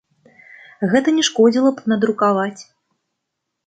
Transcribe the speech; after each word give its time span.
Гэта 0.95 1.15
не 1.19 1.27
шкодзіла 1.29 1.69
б 1.77 1.87
надрукаваць. 1.95 2.61